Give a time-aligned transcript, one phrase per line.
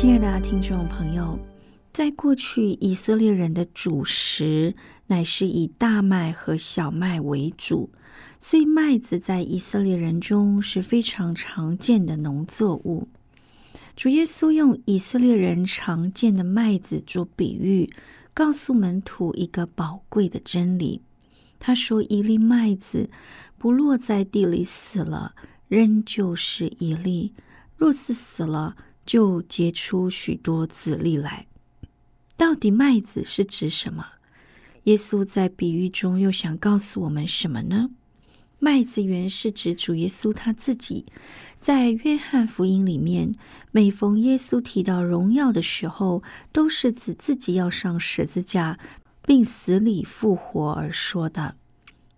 [0.00, 1.38] 亲爱的听众朋友，
[1.92, 4.74] 在过去，以色列人的主食
[5.08, 7.90] 乃是以大麦和小麦为主，
[8.38, 13.08] 所以麦子在以色列人中是非常常见的农作物。
[13.94, 17.86] 主耶稣用以色列人常见的麦子做比喻，
[18.32, 21.02] 告诉门徒一个宝贵的真理。
[21.58, 23.10] 他说：“一粒麦子
[23.58, 25.34] 不落在地里死了，
[25.68, 27.34] 仍旧是一粒；
[27.76, 31.46] 若是死了，”就结出许多籽粒来。
[32.36, 34.06] 到底麦子是指什么？
[34.84, 37.90] 耶稣在比喻中又想告诉我们什么呢？
[38.58, 41.06] 麦子原是指主耶稣他自己。
[41.58, 43.34] 在约翰福音里面，
[43.70, 48.78] 每逢耶稣提到荣耀的时候，都是指自己要上十字架，
[49.26, 51.56] 并死里复活而说的。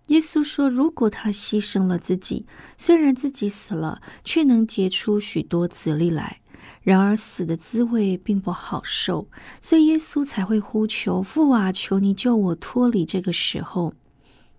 [0.07, 2.45] 耶稣说：“如果他牺牲了自己，
[2.77, 6.41] 虽然自己死了，却能结出许多籽粒来。”
[6.83, 9.27] 然而死的滋味并不好受，
[9.61, 13.93] 所以耶稣才会呼求父啊，求你救我脱离这个时候。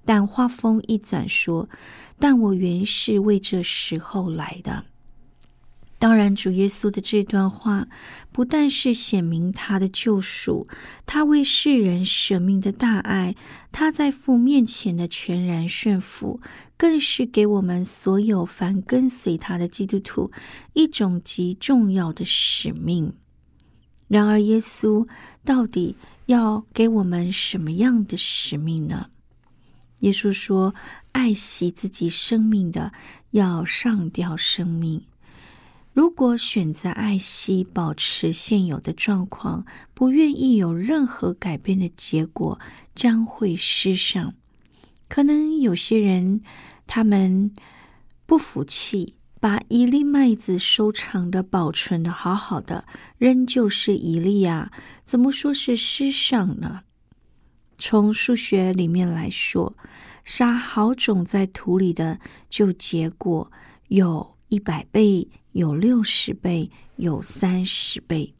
[0.07, 1.69] 但话锋一转说
[2.19, 4.85] ：“但我原是为这时候来的。”
[5.99, 7.89] 当然，主耶稣的这段话
[8.31, 10.67] 不但是显明他的救赎，
[11.07, 13.35] 他为世人舍命的大爱，
[13.73, 16.41] 他在父面前的全然顺服，
[16.77, 20.31] 更是给我们所有凡跟随他的基督徒
[20.73, 23.13] 一种极重要的使命。
[24.09, 25.09] 然而，耶稣
[25.45, 25.97] 到底
[26.27, 29.07] 要给我们什么样的使命呢？
[30.01, 30.75] 耶稣说
[31.13, 32.93] ：“爱惜自己生命的，
[33.31, 35.03] 要上吊生命。”
[35.95, 39.65] 如果选择爱惜、保持现有的状况，
[39.95, 42.59] 不愿意有任何改变的结果，
[42.95, 44.35] 将会失上。
[45.15, 46.41] 可能有些人，
[46.89, 47.53] 他们
[48.27, 52.85] 不服气，把一粒麦子收藏的、保存的好好的，
[53.17, 54.73] 仍旧是一粒啊？
[55.05, 56.81] 怎么说是失上呢？
[57.79, 59.77] 从数学里面来说，
[60.25, 62.19] 撒好种在土里的，
[62.51, 63.53] 就结果
[63.87, 65.29] 有一百倍。
[65.53, 68.35] 有六十倍，有三十倍，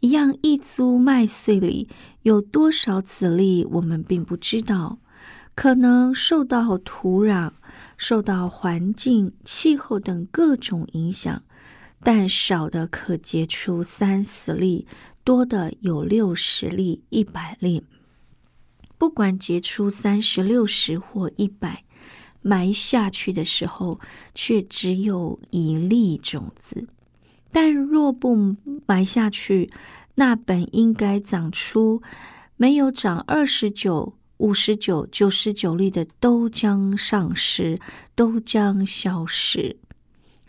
[0.00, 1.86] 一样一株麦穗里
[2.22, 4.98] 有多少籽粒，我们并不知道。
[5.56, 7.50] 可能受到土壤、
[7.96, 11.42] 受到环境、气候等各种影响，
[12.04, 14.86] 但少的可结出三十粒，
[15.24, 17.82] 多的有六十粒、一百粒。
[18.96, 21.82] 不管结出三十六十或一百。
[22.42, 23.98] 埋下去的时候，
[24.32, 26.86] 却只有一粒种子；
[27.50, 28.54] 但若不
[28.86, 29.68] 埋下去，
[30.14, 32.00] 那本应该长出
[32.56, 37.80] 没有长二十九、五十九、九十九粒的，都将丧失，
[38.14, 39.76] 都将消失。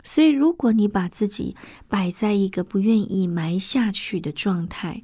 [0.03, 1.55] 所以，如果你把自己
[1.87, 5.03] 摆在一个不愿意埋下去的状态，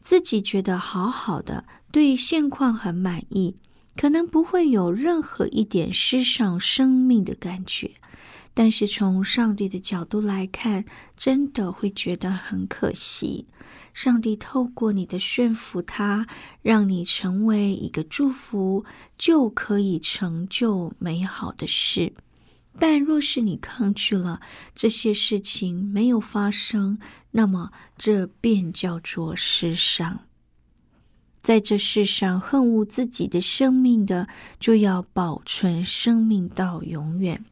[0.00, 3.56] 自己觉得好好的，对现况很满意。
[3.96, 7.90] 可能不会有任何一点失上生命的感觉，
[8.58, 10.84] 但是从上帝的角度来看，
[11.16, 13.46] 真的会觉得很可惜。
[13.94, 16.26] 上帝透过你的驯服他，
[16.60, 18.84] 让你成为一个祝福，
[19.16, 22.12] 就可以成就美好的事。
[22.80, 24.40] 但若是你抗拒了
[24.74, 26.98] 这些事情没有发生，
[27.30, 30.18] 那么这便叫做失上。
[31.42, 34.26] 在这世上恨恶自己的生命的，
[34.58, 37.44] 就要保存生命到永远。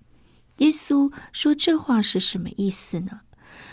[0.59, 3.21] 耶稣说这话是什么意思呢？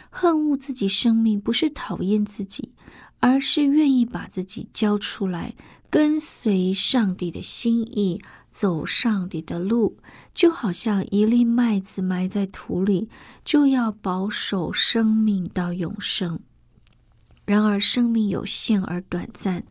[0.09, 2.71] 恨恶自己生命，不是讨厌自己，
[3.19, 5.55] 而是愿意把自己交出来，
[5.89, 8.21] 跟随上帝的心意，
[8.51, 9.97] 走上帝的路，
[10.33, 13.09] 就好像一粒麦子埋在土里，
[13.43, 16.39] 就要保守生命到永生。
[17.45, 19.65] 然而，生命有限而短暂，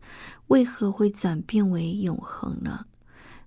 [0.47, 2.85] 为何会转变为永恒呢？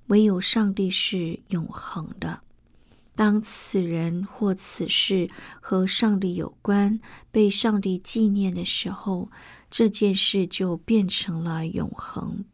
[0.06, 2.40] 唯有上帝是永恒的。
[3.16, 5.28] 当此人或此事
[5.60, 7.00] 和上帝有关，
[7.32, 9.30] 被上帝纪念的时候，
[9.70, 12.44] 这件事就变成了永恒。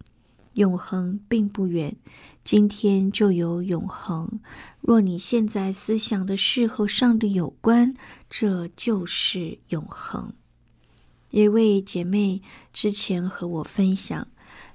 [0.54, 1.96] 永恒并不远，
[2.44, 4.40] 今天就有永恒。
[4.80, 7.94] 若你现在思想的事和上帝有关，
[8.30, 10.32] 这就是永恒。
[11.30, 12.42] 一位姐妹
[12.72, 14.28] 之前和我分享，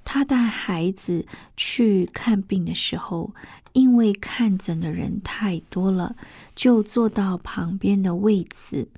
[0.04, 3.32] 她带孩子去看病的时候，
[3.78, 6.16] 因为看诊的人太多了，
[6.56, 8.90] 就坐到旁边的位子。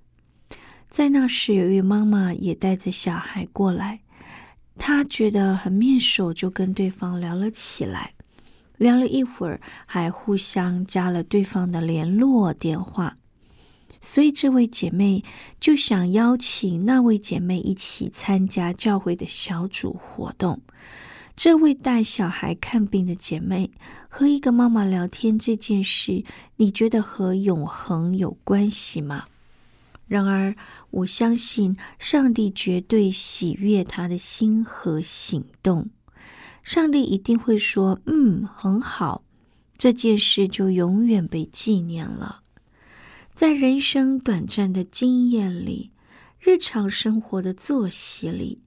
[0.89, 3.99] 在那时，有一位妈妈也带着小孩过来。
[4.77, 8.13] 她觉得很面熟，就跟对方聊了起来。
[8.77, 13.17] 聊了一会儿，还互相加了对方的联络电话。
[13.99, 15.21] 所以这位姐妹
[15.59, 20.61] 就想邀请那位姐妹一起参加教会的小组活动。
[21.35, 23.71] 这位带小孩看病的姐妹
[24.09, 26.23] 和一个妈妈聊天这件事，
[26.57, 29.25] 你觉得和永恒有关系吗？
[30.07, 30.55] 然而，
[30.89, 35.87] 我相信上帝绝对喜悦他的心和行动。
[36.63, 39.23] 上帝一定会说：“嗯，很好。”
[39.77, 42.41] 这件事就永远被纪念了。
[43.33, 45.91] 在人生短暂的经验里，
[46.39, 48.59] 日常生活的作息里，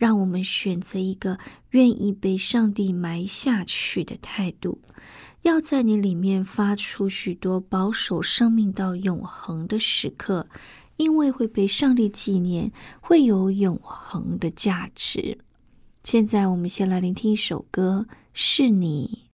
[0.00, 1.38] 让我们选择一个
[1.72, 4.80] 愿意被上帝埋下去的态度，
[5.42, 10.48] 要在你里面发出许多保守生命到永恒的时刻。
[10.96, 12.70] 因为会被上帝纪念，
[13.00, 15.36] 会有永恒的价值。
[16.02, 19.29] 现在，我们先来聆听一首歌，是你。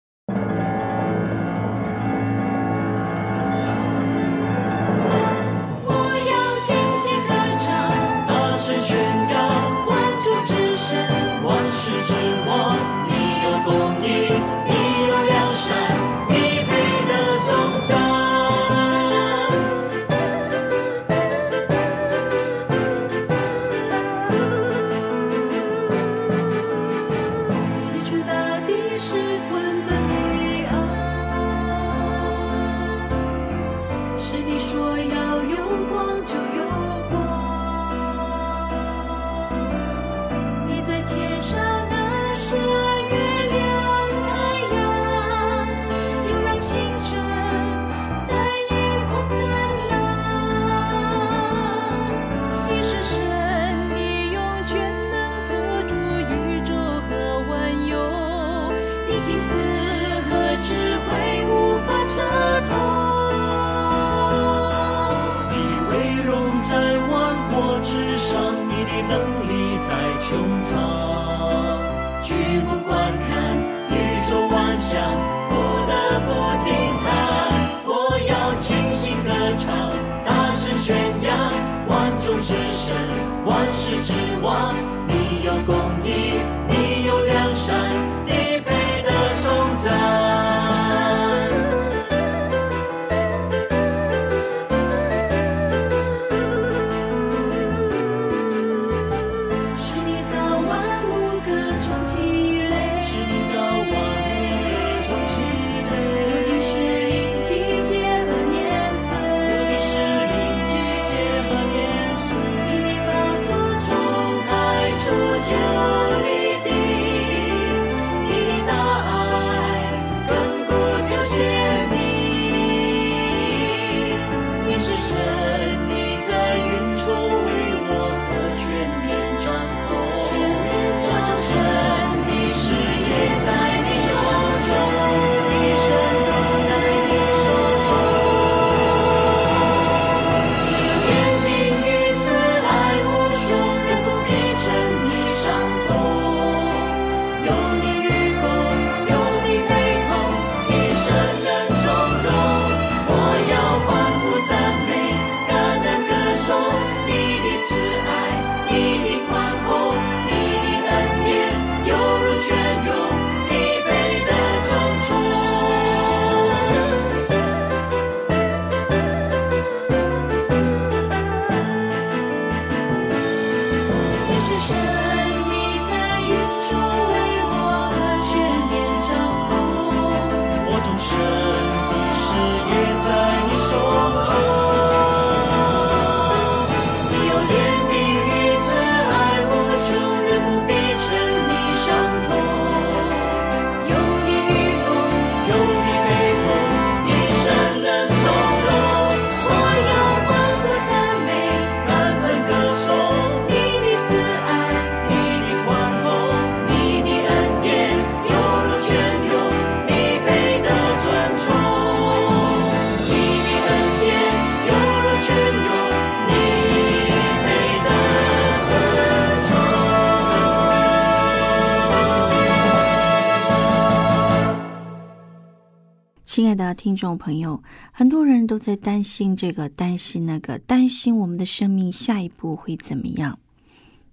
[226.82, 227.62] 听众朋友，
[227.92, 233.38] 很多人都在担心这个，担心那个，担心我们的生命下一步会怎么样。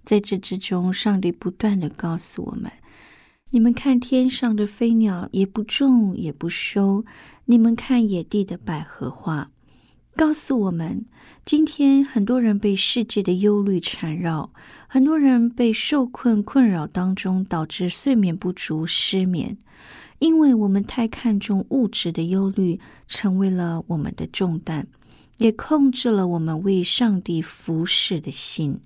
[0.04, 2.70] 在这之中，上帝不断的告诉我们：
[3.50, 7.02] 你们看天上的飞鸟，也不种也不收；
[7.46, 9.50] 你们看野地的百合花。
[10.14, 11.04] 告诉我们，
[11.44, 14.52] 今天很多人被世界的忧虑缠绕，
[14.86, 19.58] 很多人被受困困扰当中，导致睡眠不足、失眠。
[20.20, 24.86] 因为我们太看重物质的忧虑，成为了我们的重担，
[25.38, 28.78] 也控制了我们为上帝服侍的心。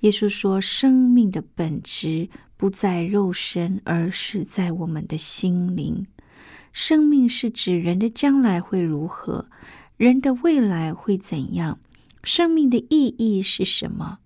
[0.00, 6.06] 耶稣说：“生命的本质不在肉身，而是在我们的心灵。
[6.72, 9.46] 生命是指人的将来会如何，
[9.96, 11.78] 人的未来会怎样？
[12.24, 14.18] 生命的意义是什么？”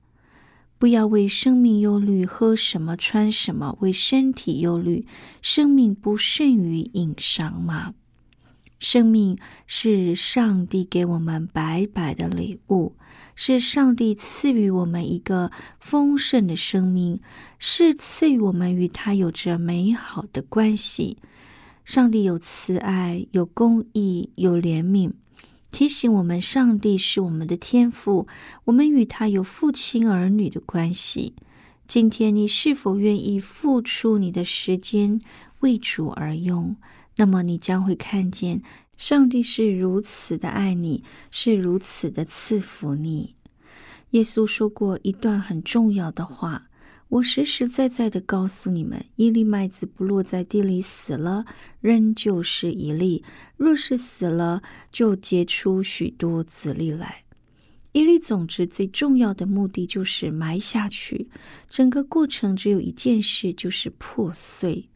[0.82, 5.06] 不要为生命忧虑，喝什么穿什么；为身体忧虑，
[5.40, 7.94] 生命不胜于饮裳吗？
[8.80, 12.96] 生命是上帝给我们白白的礼物，
[13.36, 17.20] 是上帝赐予我们一个丰盛的生命，
[17.60, 21.18] 是赐予我们与他有着美好的关系。
[21.84, 25.12] 上帝有慈爱，有公义，有怜悯。
[25.72, 28.28] 提醒我们，上帝是我们的天父，
[28.66, 31.34] 我们与他有父亲儿女的关系。
[31.88, 35.18] 今天，你是否愿意付出你的时间
[35.60, 36.76] 为主而用？
[37.16, 38.62] 那么，你将会看见
[38.98, 43.34] 上帝是如此的爱你，是如此的赐福你。
[44.10, 46.68] 耶稣说过一段很重要的话。
[47.12, 51.44] 我实实在在的告诉你们：一粒麦子不落在地里死了，
[51.82, 53.22] 仍旧是一粒；
[53.58, 57.24] 若是死了，就结出许多子粒来。
[57.92, 61.28] 一粒种子最重要的目的就是埋下去，
[61.68, 64.86] 整个过程只有一件事，就是破碎。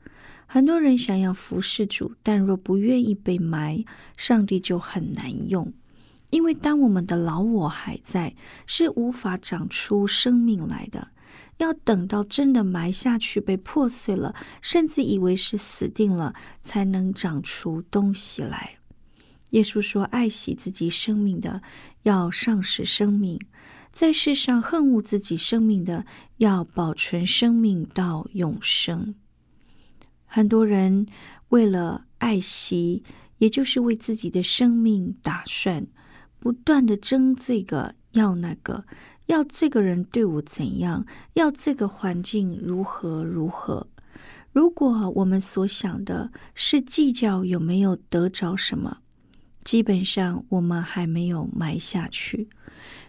[0.46, 3.84] 很多人想要服侍主，但若不愿意被埋，
[4.16, 5.70] 上帝就很难用。
[6.30, 8.34] 因为当我们的老我还在，
[8.66, 11.08] 是无法长出生命来的。
[11.58, 18.78] 要等到真的埋下去被破碎了，甚至以为是死定了，才能长出东西来。
[19.50, 21.62] 耶稣说：“爱惜自己生命的，
[22.02, 23.38] 要丧失生命；
[23.90, 26.04] 在世上恨恶自己生命的，
[26.38, 29.14] 要保存生命到永生。”
[30.26, 31.06] 很多人
[31.50, 33.04] 为了爱惜，
[33.38, 35.86] 也就是为自己的生命打算，
[36.38, 38.84] 不断的争这个要那个。
[39.26, 41.04] 要这个人对我怎样？
[41.34, 43.86] 要这个环境如何如何？
[44.52, 48.98] 如果我们所想的是计较有没有得着什么，
[49.64, 52.48] 基本上我们还没有埋下去，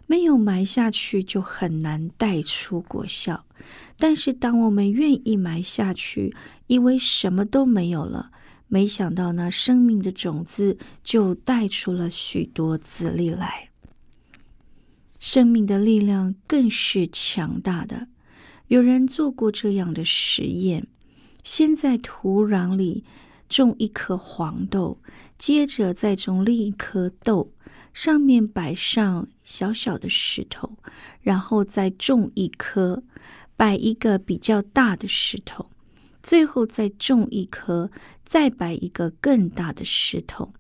[0.08, 3.46] 没有埋下去就很难带出果效。
[3.98, 6.36] 但是当我们愿意埋下去，
[6.68, 8.32] 以为什么都没有了，
[8.68, 13.67] 没想到那生命的种子就带出了许多籽粒来。
[15.20, 18.08] 生命的力量更是强大的。
[18.68, 20.86] 有人做过这样的实验：
[21.44, 23.04] 先在土壤里
[23.48, 25.00] 种一颗黄豆，
[25.38, 27.52] 接着再种另一颗豆，
[27.94, 30.78] 上面摆上小小的石头，
[31.22, 33.02] 然后再种一颗，
[33.56, 35.70] 摆一个比较大的石头，
[36.22, 37.90] 最后再种一颗，
[38.26, 40.52] 再摆一个更大的石头。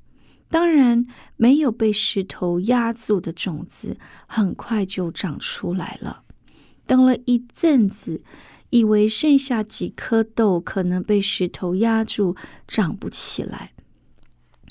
[0.50, 6.24] 当然，没有被石头压住的种子，很快就长出来了。
[6.86, 8.24] 等了一阵子，
[8.70, 12.36] 以为剩下几颗豆可能被石头压住，
[12.66, 13.74] 长不起来。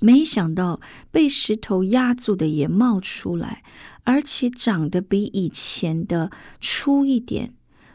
[0.00, 0.80] 没想到
[1.11, 3.62] 被石头压住的也冒出来，
[4.04, 6.30] 而且长得比以前的
[6.61, 7.54] 粗一点。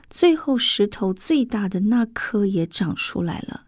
[0.09, 3.65] 最后，石头最大的那颗也长出来了。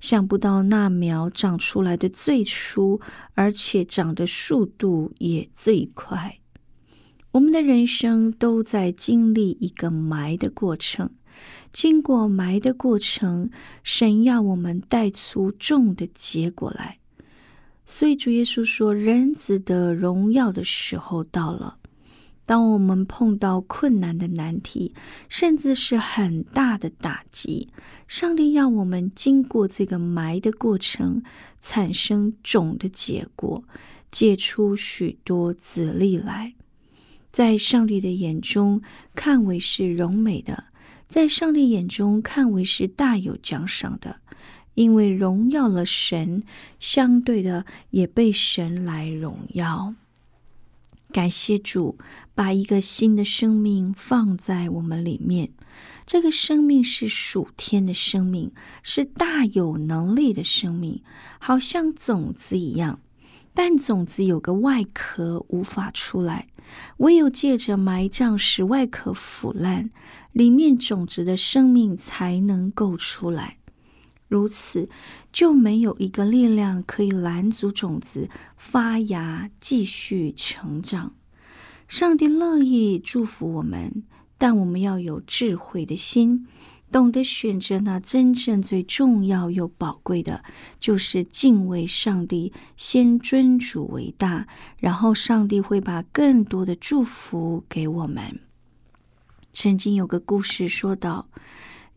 [0.00, 3.00] 想不到那苗长出来的最初，
[3.34, 6.38] 而且长的速度也最快。
[7.32, 11.10] 我们的人生都在经历一个埋的过程，
[11.72, 13.50] 经过埋的过程，
[13.82, 16.98] 神要我们带出种的结果来。
[17.84, 21.78] 所以主耶稣说：“人子的荣耀的时候到了。”
[22.46, 24.94] 当我们碰到困难的难题，
[25.28, 27.68] 甚至是很大的打击，
[28.06, 31.22] 上帝要我们经过这个埋的过程，
[31.60, 33.64] 产生种的结果，
[34.10, 36.54] 结出许多子粒来。
[37.32, 38.80] 在上帝的眼中
[39.14, 40.64] 看为是荣美的，
[41.08, 44.16] 在上帝眼中看为是大有奖赏的，
[44.74, 46.42] 因为荣耀了神，
[46.78, 49.94] 相对的也被神来荣耀。
[51.14, 51.96] 感谢主，
[52.34, 55.52] 把一个新的生命放在我们里面。
[56.04, 58.50] 这个生命是属天的生命，
[58.82, 61.04] 是大有能力的生命，
[61.38, 62.98] 好像种子一样。
[63.54, 66.48] 但种子有个外壳无法出来，
[66.96, 69.90] 唯有借着埋葬使外壳腐烂，
[70.32, 73.58] 里面种子的生命才能够出来。
[74.34, 74.88] 如此，
[75.32, 81.14] 就没有一个力量可以拦阻种子发芽、继续成长。
[81.86, 84.02] 上帝乐意祝福我们，
[84.36, 86.48] 但我们要有智慧的心，
[86.90, 90.42] 懂得选择那真正最重要又宝贵的，
[90.80, 94.48] 就是敬畏上帝，先尊主为大，
[94.80, 98.40] 然后上帝会把更多的祝福给我们。
[99.52, 101.28] 曾经有个故事说到，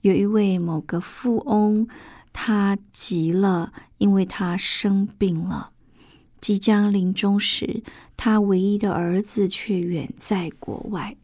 [0.01, 1.87] 有一位某个富翁。
[2.39, 5.71] 他急了，因为他生病了，
[6.39, 7.81] 即将临终时，
[8.15, 11.17] 他唯一的儿子却远在国外。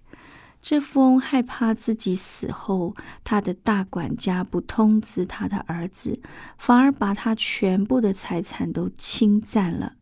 [0.60, 6.20] 这富翁害怕自己死后，他的大管家不通知他的儿子，
[6.58, 9.94] 反而把他全部的财产都侵占了，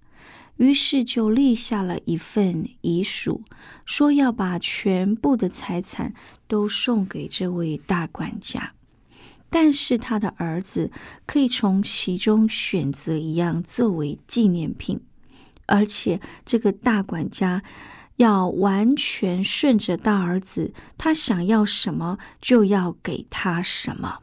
[0.56, 3.44] 于是就立下了一份遗嘱，
[3.86, 6.14] 说要把全部的财产
[6.48, 8.72] 都送给这位大管家。
[9.52, 10.90] 但是他的儿子
[11.28, 15.02] 可以从其中选择一样作为纪念品，
[15.66, 17.62] 而且这个大管家
[18.16, 24.20] 要完全顺着大儿子，他想要什么就要给他什么。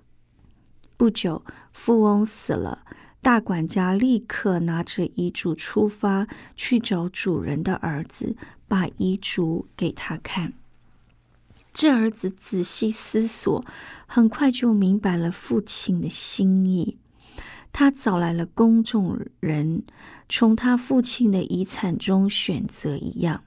[0.97, 2.87] 不久，富翁死了，
[3.21, 6.27] 大管家立刻拿着遗嘱出发
[6.57, 8.35] 去找主人的儿子，
[8.67, 10.55] 把遗嘱给他看。
[11.73, 13.65] 这儿子仔细思索，
[14.07, 16.99] 很快就明白了父亲的心意。
[17.73, 19.85] 他找来了公众人，
[20.29, 23.45] 从他父亲的遗产中选择一样。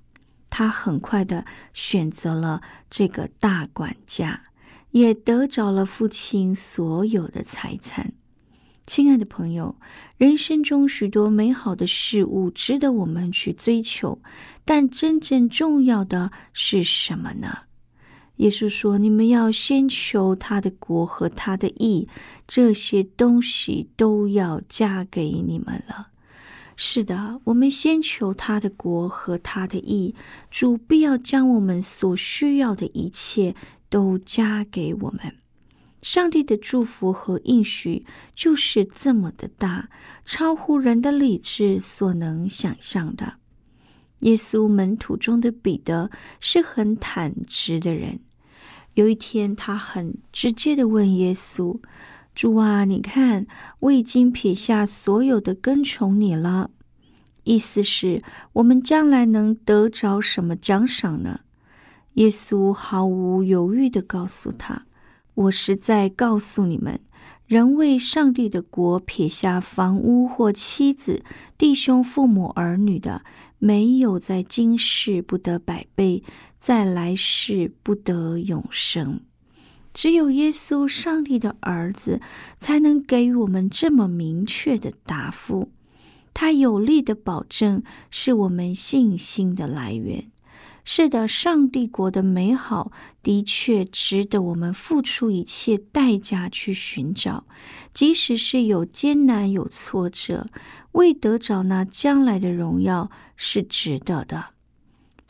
[0.49, 4.43] 他很快的选择了这个大管家，
[4.91, 8.13] 也得着了父亲所有的财产。
[8.85, 9.75] 亲爱的朋友，
[10.17, 14.21] 人生中许多美好的事物值得我们去追求，
[14.65, 17.59] 但真正重要的是什么呢？
[18.41, 22.07] 耶稣说：“你们要先求他的国和他的义，
[22.47, 26.07] 这些东西都要加给你们了。”
[26.75, 30.15] 是的，我们先求他的国和他的义，
[30.49, 33.53] 主必要将我们所需要的一切
[33.89, 35.35] 都加给我们。
[36.01, 39.89] 上帝的祝福和应许就是这么的大，
[40.25, 43.35] 超乎人的理智所能想象的。
[44.21, 48.19] 耶稣门徒中的彼得是很坦直的人。
[48.95, 51.79] 有一天，他很直接的问耶稣
[52.35, 53.47] ：“主啊，你看，
[53.79, 56.71] 我已经撇下所有的跟从你了。
[57.43, 58.21] 意思是，
[58.53, 61.39] 我们将来能得着什么奖赏呢？”
[62.15, 64.85] 耶稣毫无犹豫的告诉他
[65.35, 66.99] ：“我实在告诉你们，
[67.47, 71.23] 人为上帝的国撇下房屋或妻子、
[71.57, 73.23] 弟兄、父母、儿女的，
[73.57, 76.21] 没有在今世不得百倍。”
[76.61, 79.21] 在来世不得永生，
[79.95, 82.21] 只有耶稣，上帝的儿子，
[82.59, 85.71] 才能给予我们这么明确的答复。
[86.35, 90.29] 他有力的保证，是我们信心的来源。
[90.83, 92.91] 是的，上帝国的美好
[93.23, 97.45] 的确值得我们付出一切代价去寻找，
[97.91, 100.45] 即使是有艰难、有挫折，
[100.91, 104.45] 为得着那将来的荣耀，是值得的。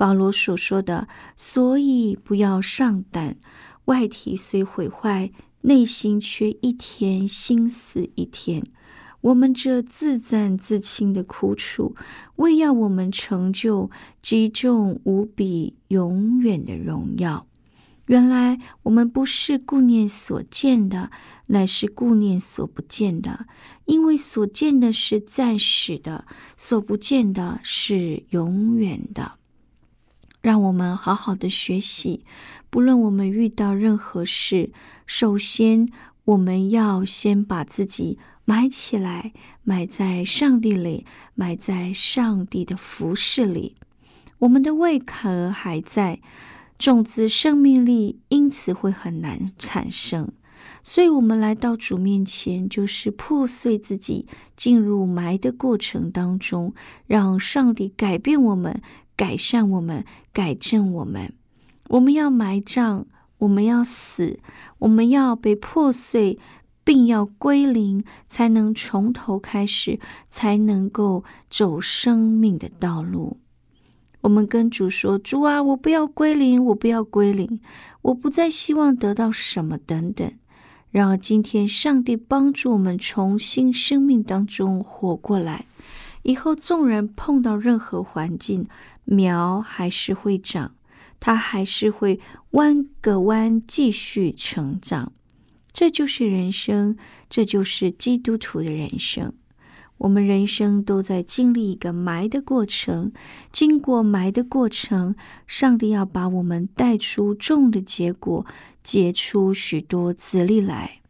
[0.01, 3.37] 保罗所说的，所以不要上胆。
[3.85, 8.63] 外体虽毁坏，内心却一天心思一天。
[9.21, 11.93] 我们这自赞自轻的苦楚，
[12.37, 13.91] 为要我们成就
[14.23, 17.45] 极重无比、永远的荣耀。
[18.07, 21.11] 原来我们不是顾念所见的，
[21.45, 23.45] 乃是顾念所不见的。
[23.85, 26.25] 因为所见的是暂时的，
[26.57, 29.33] 所不见的是永远的。
[30.41, 32.23] 让我们好好的学习，
[32.71, 34.71] 不论我们遇到任何事，
[35.05, 35.87] 首先
[36.25, 43.75] 我们要先把自己埋起来，埋在上帝里，埋在上帝的服饰里。
[44.39, 46.19] 我们的胃壳还在，
[46.79, 50.31] 种子生命力因此会很难产生。
[50.83, 54.25] 所以，我们来到主面前，就是破碎自己，
[54.55, 56.73] 进入埋的过程当中，
[57.05, 58.81] 让上帝改变我们，
[59.21, 60.03] 改善我们，
[60.33, 61.31] 改正我们。
[61.89, 63.05] 我们要埋葬，
[63.37, 64.39] 我们要死，
[64.79, 66.39] 我们要被破碎，
[66.83, 73.37] 并要归零，才能从头开始，才能够走生命的道路。
[74.21, 77.59] 我们跟主说：“主啊，我不要归零，我不要归零，
[78.01, 80.31] 我不再希望得到什么，等等。”
[80.89, 85.67] 然而，今天上帝帮助我们重新生命当中活过来，
[86.23, 88.67] 以后纵然碰到任何环境，
[89.11, 90.73] 苗还是会长，
[91.19, 92.19] 它还是会
[92.51, 95.11] 弯个弯，继续成长。
[95.73, 96.95] 这就是人生，
[97.29, 99.33] 这就是基督徒的人生。
[99.97, 103.11] 我们人生都在经历一个埋的过程，
[103.51, 105.13] 经过埋的过程，
[105.45, 108.45] 上帝要把我们带出种的结果，
[108.81, 111.01] 结出许多子粒来，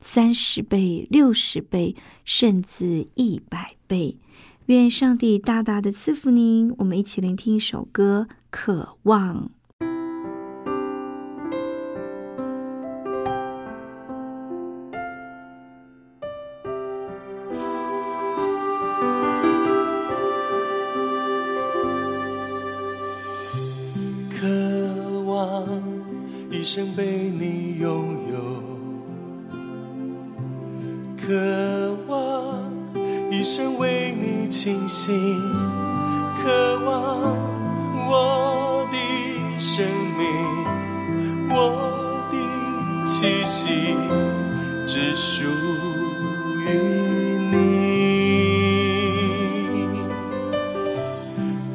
[0.00, 1.94] 三十倍、六十倍，
[2.24, 4.16] 甚至一百倍。
[4.74, 6.72] 愿上帝大大的赐福您。
[6.78, 9.36] 我们一起聆听一首歌，《渴望》。
[26.62, 27.88] 生被你拥
[28.30, 28.38] 有，
[31.16, 31.69] 渴望
[33.40, 35.40] 一生为你倾心，
[36.42, 37.34] 渴望
[38.06, 38.98] 我的
[39.58, 39.82] 生
[40.18, 40.26] 命，
[41.48, 41.56] 我
[42.30, 42.36] 的
[43.06, 43.96] 气息
[44.86, 45.46] 只属
[46.66, 46.68] 于
[47.50, 47.56] 你，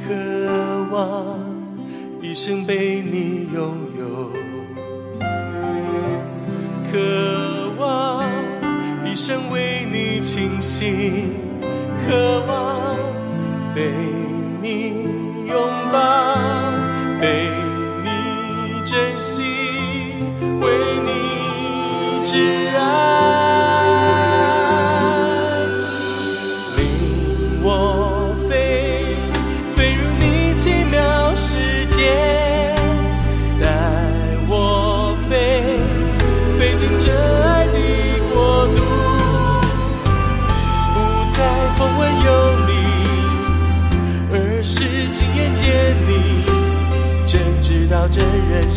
[0.08, 0.14] 渴
[0.92, 1.40] 望
[2.22, 2.75] 一生被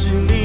[0.08, 0.37] 是你，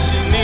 [0.00, 0.39] Imagining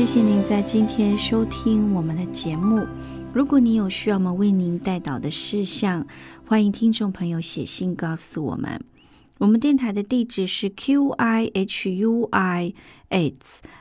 [0.00, 2.86] 谢谢您在今天收听我们的节目。
[3.34, 6.06] 如果你有需要我们为您带导的事项，
[6.46, 8.82] 欢迎听众朋友写信告诉我们。
[9.36, 12.72] 我们电台的地址是 q i h u i
[13.10, 13.38] a t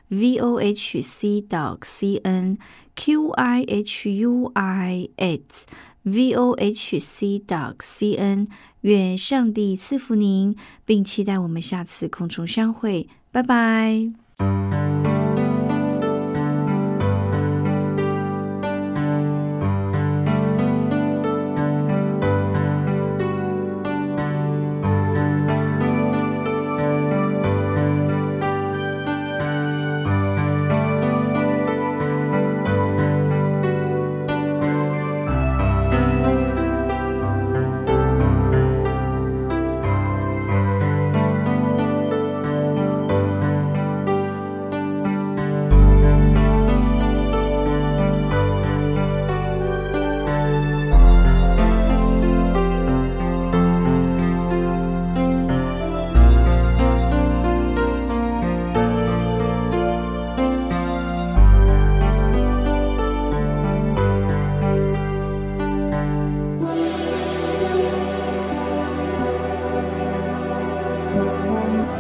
[0.10, 2.58] v o h c dot c n
[2.98, 5.66] q i h u i a t
[6.04, 8.46] v o h c dot c n。
[8.82, 13.08] 愿上帝赐福您，并期待我们下次空中相会。
[13.32, 14.89] 拜拜。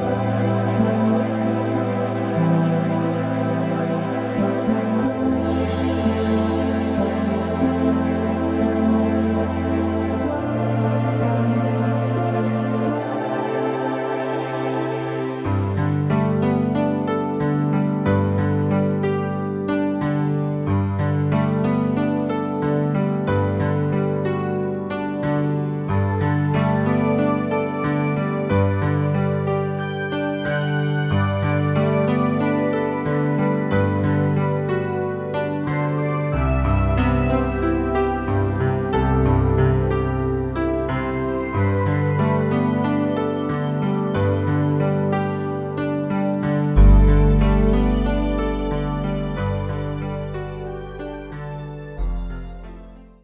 [0.01, 0.48] Amen.